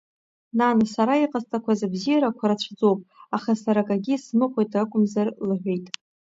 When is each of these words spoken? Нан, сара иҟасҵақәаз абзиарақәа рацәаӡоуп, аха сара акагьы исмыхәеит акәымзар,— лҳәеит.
Нан, 0.57 0.77
сара 0.93 1.13
иҟасҵақәаз 1.23 1.79
абзиарақәа 1.85 2.49
рацәаӡоуп, 2.49 2.99
аха 3.35 3.51
сара 3.63 3.79
акагьы 3.83 4.13
исмыхәеит 4.15 4.71
акәымзар,— 4.81 5.27
лҳәеит. 5.47 5.85